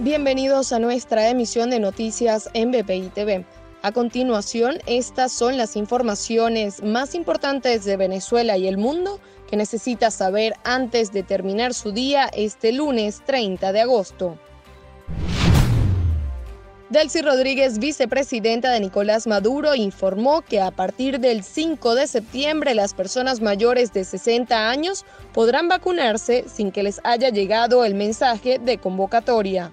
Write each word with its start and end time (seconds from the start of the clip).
Bienvenidos 0.00 0.74
a 0.74 0.78
nuestra 0.78 1.30
emisión 1.30 1.70
de 1.70 1.80
noticias 1.80 2.50
en 2.52 2.70
BPI 2.70 3.08
TV. 3.14 3.46
A 3.80 3.92
continuación, 3.92 4.76
estas 4.84 5.32
son 5.32 5.56
las 5.56 5.74
informaciones 5.74 6.82
más 6.82 7.14
importantes 7.14 7.86
de 7.86 7.96
Venezuela 7.96 8.58
y 8.58 8.68
el 8.68 8.76
mundo 8.76 9.20
que 9.48 9.56
necesita 9.56 10.10
saber 10.10 10.52
antes 10.64 11.12
de 11.12 11.22
terminar 11.22 11.72
su 11.72 11.92
día 11.92 12.26
este 12.26 12.72
lunes 12.72 13.22
30 13.24 13.72
de 13.72 13.80
agosto. 13.80 14.38
Delcy 16.90 17.22
Rodríguez, 17.22 17.78
vicepresidenta 17.78 18.70
de 18.72 18.80
Nicolás 18.80 19.26
Maduro, 19.26 19.74
informó 19.74 20.42
que 20.42 20.60
a 20.60 20.72
partir 20.72 21.20
del 21.20 21.42
5 21.42 21.94
de 21.94 22.06
septiembre 22.06 22.74
las 22.74 22.92
personas 22.92 23.40
mayores 23.40 23.94
de 23.94 24.04
60 24.04 24.68
años 24.68 25.06
podrán 25.32 25.68
vacunarse 25.68 26.44
sin 26.46 26.70
que 26.70 26.82
les 26.82 27.00
haya 27.02 27.30
llegado 27.30 27.82
el 27.86 27.94
mensaje 27.94 28.58
de 28.58 28.76
convocatoria. 28.76 29.72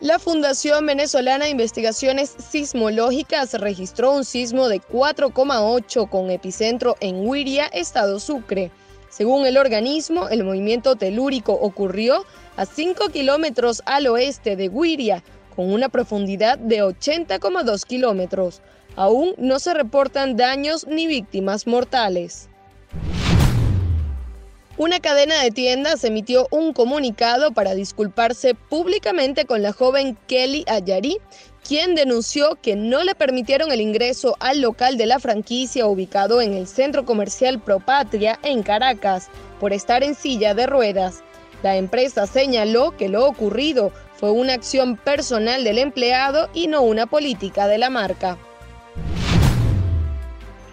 La 0.00 0.20
Fundación 0.20 0.86
Venezolana 0.86 1.46
de 1.46 1.50
Investigaciones 1.50 2.32
Sismológicas 2.38 3.54
registró 3.54 4.12
un 4.12 4.24
sismo 4.24 4.68
de 4.68 4.80
4,8 4.80 6.08
con 6.08 6.30
epicentro 6.30 6.94
en 7.00 7.28
Huiria, 7.28 7.66
Estado 7.66 8.20
Sucre. 8.20 8.70
Según 9.10 9.44
el 9.44 9.56
organismo, 9.56 10.28
el 10.28 10.44
movimiento 10.44 10.94
telúrico 10.94 11.52
ocurrió 11.52 12.24
a 12.56 12.64
5 12.64 13.08
kilómetros 13.08 13.82
al 13.86 14.06
oeste 14.06 14.54
de 14.54 14.68
Huiria, 14.68 15.24
con 15.56 15.72
una 15.72 15.88
profundidad 15.88 16.58
de 16.58 16.80
80,2 16.80 17.84
kilómetros. 17.84 18.62
Aún 18.94 19.34
no 19.36 19.58
se 19.58 19.74
reportan 19.74 20.36
daños 20.36 20.86
ni 20.86 21.08
víctimas 21.08 21.66
mortales. 21.66 22.47
Una 24.78 25.00
cadena 25.00 25.42
de 25.42 25.50
tiendas 25.50 26.04
emitió 26.04 26.46
un 26.52 26.72
comunicado 26.72 27.50
para 27.50 27.74
disculparse 27.74 28.54
públicamente 28.54 29.44
con 29.44 29.60
la 29.60 29.72
joven 29.72 30.16
Kelly 30.28 30.64
Ayari, 30.68 31.18
quien 31.66 31.96
denunció 31.96 32.56
que 32.62 32.76
no 32.76 33.02
le 33.02 33.16
permitieron 33.16 33.72
el 33.72 33.80
ingreso 33.80 34.36
al 34.38 34.60
local 34.60 34.96
de 34.96 35.06
la 35.06 35.18
franquicia 35.18 35.88
ubicado 35.88 36.40
en 36.40 36.54
el 36.54 36.68
centro 36.68 37.04
comercial 37.04 37.58
Propatria 37.58 38.38
en 38.44 38.62
Caracas 38.62 39.30
por 39.58 39.72
estar 39.72 40.04
en 40.04 40.14
silla 40.14 40.54
de 40.54 40.68
ruedas. 40.68 41.24
La 41.64 41.76
empresa 41.76 42.28
señaló 42.28 42.96
que 42.96 43.08
lo 43.08 43.26
ocurrido 43.26 43.90
fue 44.14 44.30
una 44.30 44.54
acción 44.54 44.96
personal 44.96 45.64
del 45.64 45.78
empleado 45.78 46.50
y 46.54 46.68
no 46.68 46.82
una 46.82 47.06
política 47.06 47.66
de 47.66 47.78
la 47.78 47.90
marca. 47.90 48.38